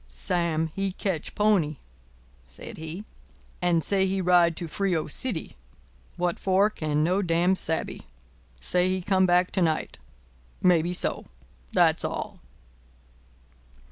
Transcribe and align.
"Sam, 0.09 0.71
he 0.73 0.93
catch 0.93 1.35
pony," 1.35 1.77
said 2.47 2.77
he, 2.79 3.03
"and 3.61 3.83
say 3.83 4.07
he 4.07 4.19
ride 4.19 4.57
to 4.57 4.67
Frio 4.67 5.05
City. 5.05 5.55
What 6.17 6.39
for 6.39 6.73
no 6.79 7.17
can 7.21 7.27
damn 7.27 7.53
sabe. 7.55 8.01
Say 8.59 8.89
he 8.89 9.03
come 9.03 9.27
back 9.27 9.51
to 9.51 9.61
night. 9.61 9.99
Maybe 10.63 10.91
so. 10.93 11.27
That 11.73 12.03
all." 12.03 12.39